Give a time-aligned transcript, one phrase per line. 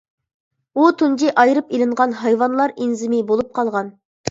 [0.79, 3.97] بۇ تۇنجى ئايرىپ ئېلىنغان ھايۋانلار ئېنزىمى بولۇپ قالغان.